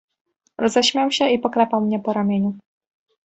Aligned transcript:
"Roześmiał 0.57 1.11
się 1.11 1.29
i 1.29 1.39
poklepał 1.39 1.81
mnie 1.81 1.99
po 1.99 2.13
ramieniu." 2.13 2.57